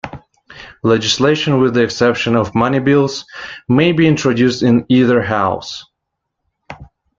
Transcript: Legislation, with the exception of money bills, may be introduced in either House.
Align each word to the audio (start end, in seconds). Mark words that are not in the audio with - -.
Legislation, 0.81 1.59
with 1.61 1.75
the 1.75 1.83
exception 1.83 2.35
of 2.35 2.55
money 2.55 2.79
bills, 2.79 3.23
may 3.69 3.91
be 3.91 4.07
introduced 4.07 4.63
in 4.63 4.83
either 4.89 5.21
House. 5.21 5.85